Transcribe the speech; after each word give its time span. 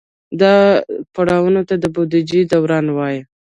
دې 0.39 0.55
پړاوونو 1.13 1.61
ته 1.69 1.75
د 1.83 1.85
بودیجې 1.93 2.41
دوران 2.51 2.85
وایي. 2.91 3.19